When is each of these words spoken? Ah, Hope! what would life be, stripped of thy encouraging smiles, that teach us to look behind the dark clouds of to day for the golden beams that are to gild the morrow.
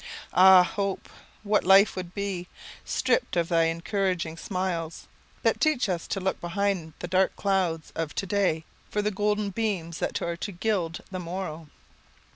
Ah, 0.33 0.63
Hope! 0.63 1.09
what 1.43 1.61
would 1.61 1.69
life 1.69 1.95
be, 2.15 2.47
stripped 2.83 3.35
of 3.37 3.49
thy 3.49 3.65
encouraging 3.65 4.35
smiles, 4.35 5.05
that 5.43 5.61
teach 5.61 5.87
us 5.87 6.07
to 6.07 6.19
look 6.19 6.41
behind 6.41 6.93
the 6.97 7.07
dark 7.07 7.35
clouds 7.35 7.91
of 7.93 8.15
to 8.15 8.25
day 8.25 8.63
for 8.89 9.03
the 9.03 9.11
golden 9.11 9.51
beams 9.51 9.99
that 9.99 10.19
are 10.23 10.35
to 10.37 10.51
gild 10.51 11.01
the 11.11 11.19
morrow. 11.19 11.67